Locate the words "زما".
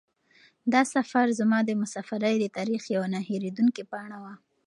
1.39-1.59